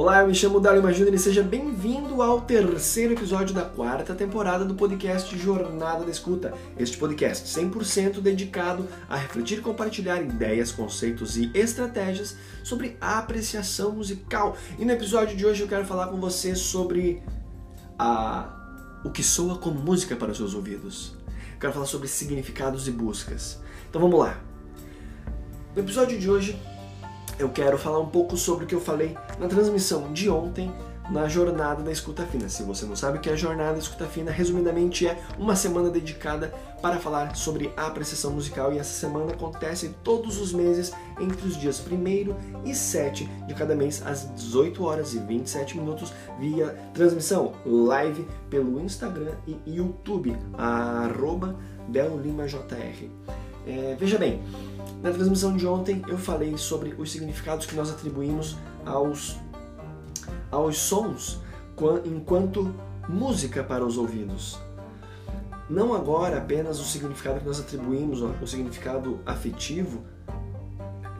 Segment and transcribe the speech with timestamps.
[0.00, 4.64] Olá, eu me chamo Dalima Júnior e seja bem-vindo ao terceiro episódio da quarta temporada
[4.64, 6.54] do podcast Jornada da Escuta.
[6.78, 12.34] Este podcast 100% dedicado a refletir e compartilhar ideias, conceitos e estratégias
[12.64, 14.56] sobre apreciação musical.
[14.78, 17.22] E no episódio de hoje eu quero falar com você sobre
[17.98, 18.56] a
[19.04, 21.14] o que soa como música para os seus ouvidos.
[21.60, 23.60] Quero falar sobre significados e buscas.
[23.90, 24.40] Então vamos lá.
[25.76, 26.58] No episódio de hoje
[27.40, 30.70] eu quero falar um pouco sobre o que eu falei na transmissão de ontem
[31.10, 32.48] na Jornada da Escuta Fina.
[32.48, 35.56] Se você não sabe o que é a Jornada da Escuta Fina, resumidamente é uma
[35.56, 40.92] semana dedicada para falar sobre a apreciação musical e essa semana acontece todos os meses
[41.18, 46.12] entre os dias 1 e 7 de cada mês às 18 horas e 27 minutos
[46.38, 51.56] via transmissão live pelo Instagram e YouTube arroba.
[53.66, 54.42] É, veja bem,
[55.02, 59.38] na transmissão de ontem eu falei sobre os significados que nós atribuímos aos,
[60.50, 61.40] aos sons
[62.04, 62.74] enquanto
[63.08, 64.58] música para os ouvidos.
[65.68, 70.02] Não agora apenas o significado que nós atribuímos, o significado afetivo,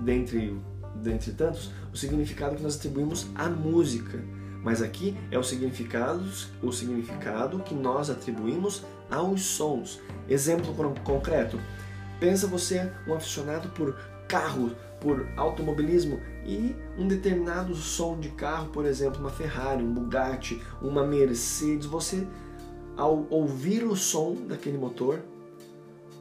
[0.01, 0.61] dentre,
[0.97, 4.23] dentre tantos, o significado que nós atribuímos à música.
[4.63, 6.23] Mas aqui é o significado,
[6.63, 10.01] o significado que nós atribuímos aos sons.
[10.29, 11.59] Exemplo concreto:
[12.21, 13.97] Pensa você um aficionado por
[14.29, 20.63] carro, por automobilismo e um determinado som de carro, por exemplo, uma Ferrari, um Bugatti,
[20.81, 22.27] uma Mercedes, você
[22.97, 25.21] ao ouvir o som daquele motor,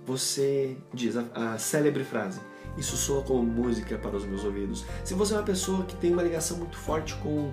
[0.05, 2.39] você diz a, a célebre frase:
[2.77, 4.85] Isso soa como música para os meus ouvidos.
[5.03, 7.51] Se você é uma pessoa que tem uma ligação muito forte com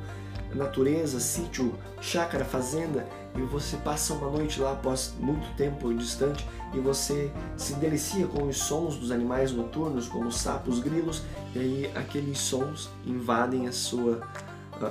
[0.54, 6.80] natureza, sítio, chácara, fazenda, e você passa uma noite lá após muito tempo distante e
[6.80, 11.22] você se delicia com os sons dos animais noturnos, como sapos, grilos,
[11.54, 14.26] e aí aqueles sons invadem a sua,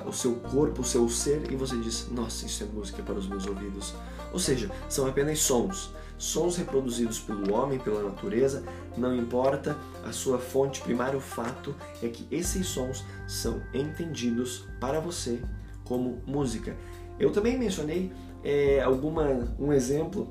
[0.06, 3.28] o seu corpo, o seu ser, e você diz: Nossa, isso é música para os
[3.28, 3.94] meus ouvidos.
[4.32, 8.64] Ou seja, são apenas sons, sons reproduzidos pelo homem, pela natureza,
[8.98, 15.00] não importa a sua fonte primária, o fato é que esses sons são entendidos para
[15.00, 15.42] você
[15.84, 16.76] como música.
[17.20, 18.12] Eu também mencionei
[18.44, 20.28] é, alguma, um exemplo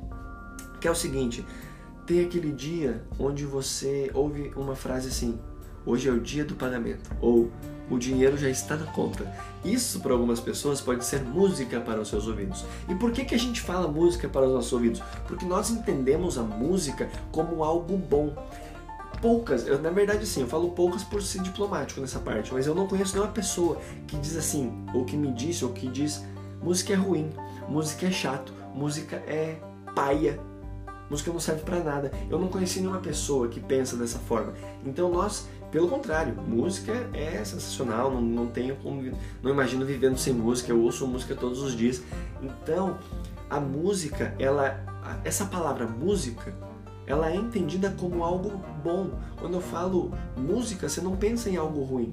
[0.81, 1.45] que é o seguinte:
[2.07, 5.39] tem aquele dia onde você ouve uma frase assim,
[5.87, 7.51] hoje é o dia do pagamento, ou
[7.91, 9.31] o dinheiro já está na conta.
[9.65, 12.65] Isso para algumas pessoas pode ser música para os seus ouvidos.
[12.89, 15.03] E por que, que a gente fala música para os nossos ouvidos?
[15.27, 18.35] Porque nós entendemos a música como algo bom.
[19.21, 22.75] Poucas, eu, na verdade sim, eu falo poucas por ser diplomático nessa parte, mas eu
[22.75, 26.23] não conheço nenhuma pessoa que diz assim, ou que me disse, ou que diz
[26.63, 27.31] música é ruim,
[27.69, 29.57] música é chato, música é
[29.95, 30.39] paia,
[31.09, 32.11] música não serve para nada.
[32.29, 34.53] Eu não conheci nenhuma pessoa que pensa dessa forma.
[34.85, 39.03] Então nós pelo contrário, música é sensacional, não, não tenho como,
[39.43, 42.01] não imagino vivendo sem música, eu ouço música todos os dias.
[42.41, 42.97] Então,
[43.51, 44.81] a música, ela,
[45.25, 46.55] essa palavra música,
[47.09, 48.51] ela é entendida como algo
[48.85, 49.19] bom.
[49.41, 52.13] Quando eu falo música, você não pensa em algo ruim.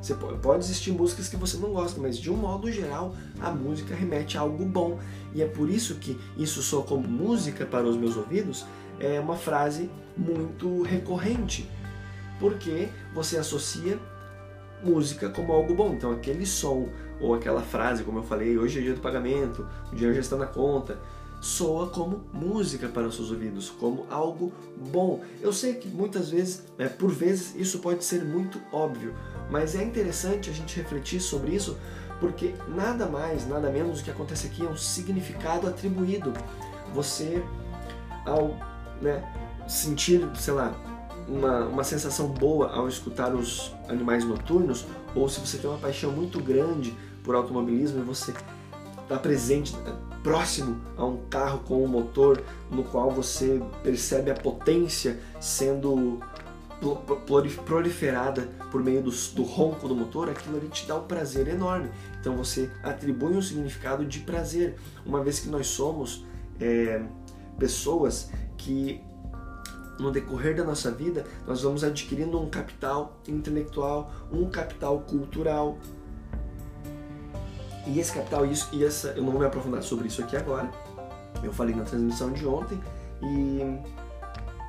[0.00, 3.94] Você pode, existir músicas que você não gosta, mas de um modo geral, a música
[3.94, 4.98] remete a algo bom.
[5.34, 8.64] E é por isso que isso soa como música para os meus ouvidos,
[8.98, 11.68] é uma frase muito recorrente
[12.38, 13.98] porque você associa
[14.82, 15.94] música como algo bom.
[15.94, 16.88] Então, aquele som
[17.20, 20.36] ou aquela frase, como eu falei, hoje é dia do pagamento, o dinheiro já está
[20.36, 20.98] na conta,
[21.40, 24.52] soa como música para os seus ouvidos, como algo
[24.90, 25.22] bom.
[25.40, 29.14] Eu sei que muitas vezes, né, por vezes, isso pode ser muito óbvio,
[29.50, 31.78] mas é interessante a gente refletir sobre isso,
[32.20, 36.32] porque nada mais, nada menos do que acontece aqui é um significado atribuído.
[36.94, 37.42] Você,
[38.24, 38.56] ao
[39.00, 39.22] né,
[39.68, 40.74] sentir, sei lá,
[41.28, 46.12] uma, uma sensação boa ao escutar os animais noturnos, ou se você tem uma paixão
[46.12, 48.32] muito grande por automobilismo e você
[49.02, 49.74] está presente,
[50.22, 56.20] próximo a um carro com um motor no qual você percebe a potência sendo
[57.64, 61.90] proliferada por meio do, do, ronco do motor, aquilo ali te dá um prazer enorme.
[62.20, 66.24] Então você atribui um significado de prazer, uma vez que nós somos
[66.60, 67.02] é,
[67.58, 69.00] pessoas que
[69.98, 75.78] no decorrer da nossa vida, nós vamos adquirindo um capital intelectual, um capital cultural.
[77.86, 80.70] E esse capital, isso, e essa, eu não vou me aprofundar sobre isso aqui agora.
[81.42, 82.80] Eu falei na transmissão de ontem
[83.22, 83.60] e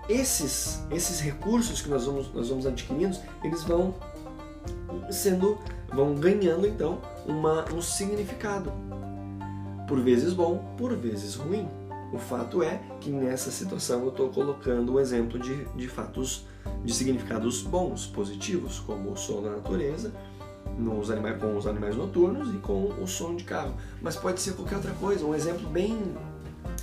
[0.09, 3.93] esses esses recursos que nós vamos nós vamos adquirindo, eles vão
[5.09, 5.57] sendo
[5.93, 8.71] vão ganhando então uma, um significado.
[9.87, 11.67] Por vezes bom, por vezes ruim.
[12.11, 16.45] O fato é que nessa situação eu estou colocando o exemplo de, de fatos,
[16.83, 20.13] de significados bons, positivos, como o som da natureza,
[20.77, 23.75] nos animais, com os animais noturnos e com o som de carro.
[24.01, 25.25] Mas pode ser qualquer outra coisa.
[25.25, 25.97] Um exemplo bem,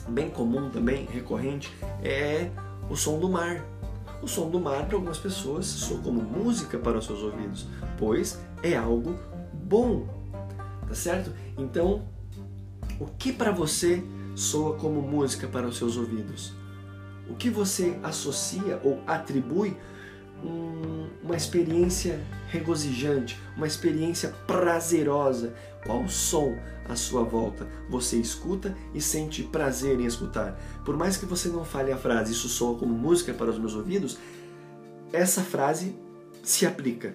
[0.08, 2.50] bem comum também, recorrente, é
[2.90, 3.64] o som do mar.
[4.22, 7.66] O som do mar para algumas pessoas soa como música para os seus ouvidos,
[7.98, 9.18] pois é algo
[9.52, 10.06] bom,
[10.86, 11.30] tá certo?
[11.58, 12.02] Então,
[12.98, 14.02] o que para você
[14.34, 16.52] soa como música para os seus ouvidos?
[17.28, 19.76] O que você associa ou atribui
[20.44, 25.54] um, uma experiência regozijante, uma experiência prazerosa.
[25.84, 26.56] Qual som
[26.88, 30.58] à sua volta você escuta e sente prazer em escutar?
[30.84, 33.74] Por mais que você não fale a frase, isso soa como música para os meus
[33.74, 34.18] ouvidos,
[35.12, 35.94] essa frase
[36.42, 37.14] se aplica.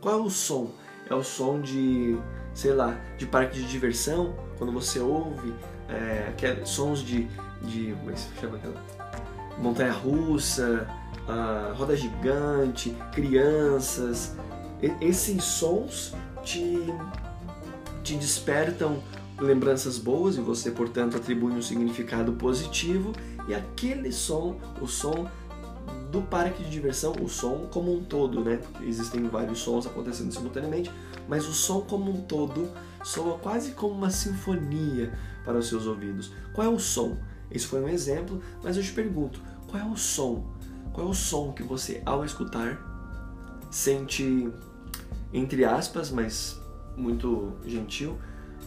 [0.00, 0.72] Qual é o som?
[1.08, 2.16] É o som de,
[2.54, 5.52] sei lá, de parque de diversão, quando você ouve
[5.88, 7.28] é, sons de,
[7.62, 8.82] de como é que se chama aquela?
[9.58, 10.88] Montanha russa,
[11.28, 14.36] a roda gigante, crianças.
[15.00, 16.78] esses sons te,
[18.02, 19.02] te despertam
[19.38, 23.12] lembranças boas e você, portanto, atribui um significado positivo.
[23.46, 25.28] E aquele som, o som
[26.10, 28.60] do parque de diversão, o som como um todo, né?
[28.82, 30.90] Existem vários sons acontecendo simultaneamente,
[31.28, 32.70] mas o som como um todo
[33.02, 35.12] soa quase como uma sinfonia
[35.44, 36.32] para os seus ouvidos.
[36.52, 37.18] Qual é o som?
[37.50, 40.54] Esse foi um exemplo, mas eu te pergunto, qual é o som
[40.94, 42.78] qual é o som que você, ao escutar,
[43.68, 44.48] sente,
[45.32, 46.58] entre aspas, mas
[46.96, 48.16] muito gentil,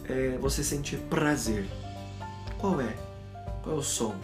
[0.04, 1.66] é, você sente prazer?
[2.58, 2.94] Qual é?
[3.62, 4.14] Qual é o som?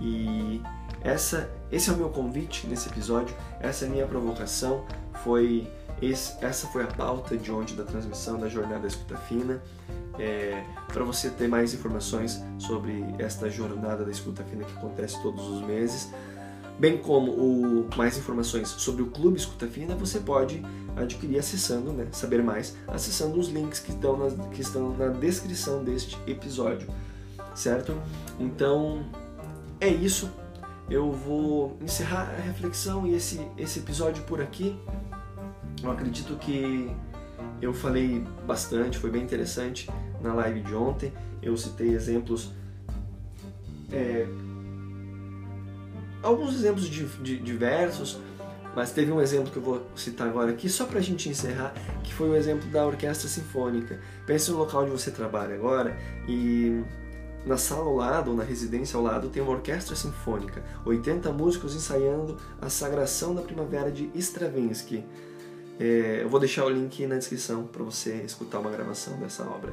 [0.00, 0.62] E
[1.02, 4.84] essa, esse é o meu convite nesse episódio, essa é a minha provocação,
[5.24, 5.66] foi
[6.00, 9.62] esse, essa foi a pauta de ontem da transmissão da Jornada Escuta Fina.
[10.18, 15.46] É, Para você ter mais informações sobre esta Jornada da Escuta Fina que acontece todos
[15.46, 16.10] os meses,
[16.78, 20.62] bem como o, mais informações sobre o Clube Escuta Fina, você pode
[20.96, 25.84] adquirir acessando, né, saber mais, acessando os links que estão, na, que estão na descrição
[25.84, 26.88] deste episódio,
[27.54, 27.94] certo?
[28.38, 29.04] Então,
[29.78, 30.30] é isso.
[30.90, 34.76] Eu vou encerrar a reflexão e esse, esse episódio por aqui.
[35.82, 36.90] Eu acredito que
[37.62, 39.88] eu falei bastante, foi bem interessante
[40.20, 41.12] na live de ontem.
[41.40, 42.50] Eu citei exemplos
[43.92, 44.26] é,
[46.22, 48.18] alguns exemplos de, de, diversos,
[48.74, 51.72] mas teve um exemplo que eu vou citar agora aqui, só para a gente encerrar,
[52.04, 54.00] que foi o exemplo da orquestra sinfônica.
[54.26, 55.96] Pense no local onde você trabalha agora
[56.28, 56.82] e
[57.44, 61.74] na sala ao lado, ou na residência ao lado, tem uma orquestra sinfônica, 80 músicos
[61.74, 65.04] ensaiando a Sagração da Primavera de Stravinsky.
[65.78, 69.72] É, eu vou deixar o link na descrição para você escutar uma gravação dessa obra.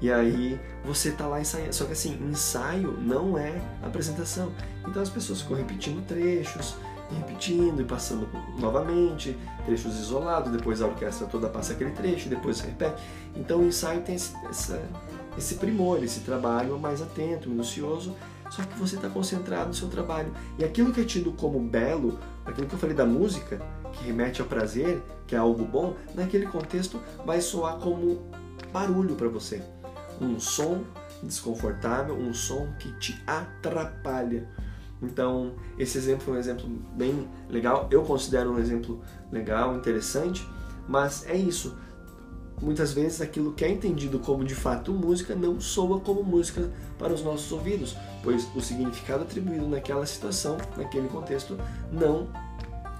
[0.00, 1.74] E aí você tá lá ensaiando.
[1.74, 4.52] Só que assim, ensaio não é apresentação.
[4.86, 6.76] Então as pessoas ficam repetindo trechos,
[7.10, 8.28] e repetindo e passando
[8.58, 13.02] novamente, trechos isolados, depois a orquestra toda passa aquele trecho, depois repete.
[13.34, 14.82] Então o ensaio tem esse, essa,
[15.36, 18.14] esse primor, esse trabalho mais atento, minucioso,
[18.50, 20.32] só que você está concentrado no seu trabalho.
[20.58, 23.60] E aquilo que é tido como belo, aquilo que eu falei da música,
[23.92, 28.20] que remete ao prazer, que é algo bom, naquele contexto vai soar como
[28.72, 29.62] barulho para você
[30.20, 30.84] um som
[31.22, 34.46] desconfortável, um som que te atrapalha.
[35.02, 39.00] Então, esse exemplo foi um exemplo bem legal, eu considero um exemplo
[39.32, 40.46] legal, interessante,
[40.86, 41.76] mas é isso.
[42.60, 47.12] Muitas vezes aquilo que é entendido como de fato música não soa como música para
[47.12, 51.56] os nossos ouvidos, pois o significado atribuído naquela situação, naquele contexto,
[51.90, 52.28] não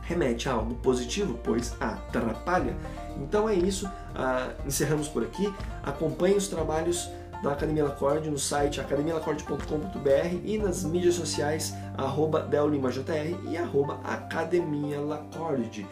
[0.02, 2.75] remete a algo positivo, pois atrapalha.
[3.19, 5.52] Então é isso, ah, encerramos por aqui.
[5.83, 7.11] Acompanhe os trabalhos
[7.42, 15.00] da Academia Lacorde no site academialacorde.com.br e nas mídias sociais arroba DelLimaJR e arroba Academia
[15.00, 15.87] Lacorde.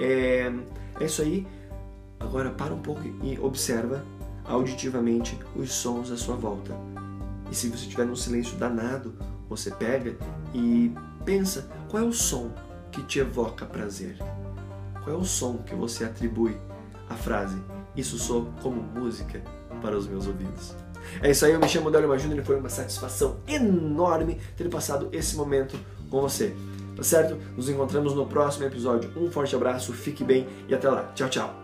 [0.00, 0.52] É,
[1.00, 1.46] é isso aí.
[2.20, 4.04] Agora para um pouco e observa
[4.44, 6.72] auditivamente os sons à sua volta.
[7.50, 9.14] E se você estiver num silêncio danado,
[9.48, 10.16] você pega
[10.54, 10.94] e
[11.24, 12.50] pensa qual é o som
[12.90, 14.16] que te evoca prazer?
[15.02, 16.56] Qual é o som que você atribui
[17.08, 17.60] à frase
[17.96, 19.42] Isso sou como música
[19.82, 20.74] para os meus ouvidos?
[21.20, 25.08] É isso aí, eu me chamo Délio Júnior e foi uma satisfação enorme ter passado
[25.12, 25.78] esse momento
[26.10, 26.54] com você.
[26.96, 27.36] Tá certo?
[27.56, 29.10] Nos encontramos no próximo episódio.
[29.16, 31.10] Um forte abraço, fique bem e até lá.
[31.14, 31.61] Tchau, tchau.